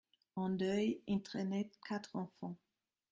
En 0.35 0.49
deuil, 0.49 0.99
il 1.05 1.21
traînait 1.21 1.69
quatre 1.87 2.15
enfants. 2.15 2.57